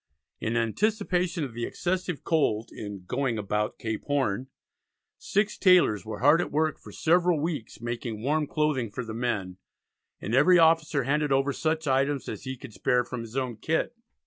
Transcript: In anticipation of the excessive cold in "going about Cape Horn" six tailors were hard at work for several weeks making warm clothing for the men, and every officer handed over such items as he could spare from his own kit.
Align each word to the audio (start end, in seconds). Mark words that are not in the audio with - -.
In 0.39 0.57
anticipation 0.57 1.43
of 1.43 1.53
the 1.53 1.63
excessive 1.65 2.23
cold 2.23 2.71
in 2.71 3.03
"going 3.05 3.37
about 3.37 3.77
Cape 3.77 4.03
Horn" 4.05 4.47
six 5.19 5.59
tailors 5.59 6.03
were 6.07 6.21
hard 6.21 6.41
at 6.41 6.51
work 6.51 6.79
for 6.79 6.91
several 6.91 7.39
weeks 7.39 7.79
making 7.79 8.23
warm 8.23 8.47
clothing 8.47 8.89
for 8.89 9.05
the 9.05 9.13
men, 9.13 9.57
and 10.19 10.33
every 10.33 10.57
officer 10.57 11.03
handed 11.03 11.31
over 11.31 11.53
such 11.53 11.85
items 11.85 12.27
as 12.27 12.45
he 12.45 12.57
could 12.57 12.73
spare 12.73 13.03
from 13.03 13.21
his 13.21 13.37
own 13.37 13.57
kit. 13.57 13.95